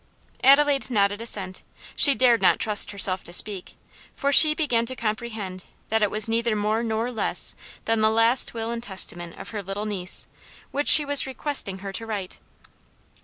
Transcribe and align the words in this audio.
Adelaide 0.43 0.89
nodded 0.89 1.21
assent; 1.21 1.61
she 1.95 2.15
dared 2.15 2.41
not 2.41 2.57
trust 2.57 2.89
herself 2.89 3.23
to 3.23 3.31
speak, 3.31 3.75
for 4.15 4.33
she 4.33 4.55
began 4.55 4.83
to 4.83 4.95
comprehend 4.95 5.65
that 5.89 6.01
it 6.01 6.09
was 6.09 6.27
neither 6.27 6.55
more 6.55 6.81
nor 6.81 7.11
less 7.11 7.53
than 7.85 8.01
the 8.01 8.09
last 8.09 8.55
will 8.55 8.71
and 8.71 8.81
testament 8.81 9.37
of 9.37 9.49
her 9.49 9.61
little 9.61 9.85
niece, 9.85 10.25
which 10.71 10.87
she 10.87 11.05
was 11.05 11.27
requesting 11.27 11.77
her 11.85 11.91
to 11.91 12.07
write. 12.07 12.39